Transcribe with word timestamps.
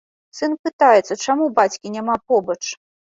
Сын 0.37 0.53
пытаецца, 0.67 1.19
чаму 1.25 1.51
бацькі 1.59 1.93
няма 1.97 2.15
побач. 2.33 2.61